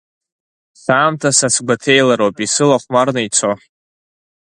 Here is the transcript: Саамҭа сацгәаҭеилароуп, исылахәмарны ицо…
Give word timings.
Саамҭа 0.81 1.29
сацгәаҭеилароуп, 1.37 2.35
исылахәмарны 2.45 3.21
ицо… 3.27 3.51